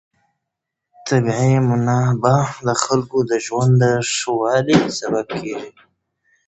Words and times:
طبیعي 1.07 1.55
منابع 1.69 2.39
د 2.67 2.69
خلکو 2.83 3.17
د 3.29 3.31
ژوند 3.45 3.73
د 3.83 3.85
ښه 4.13 4.31
والي 4.39 4.79
سبب 4.99 5.27
کېږي. 5.41 5.71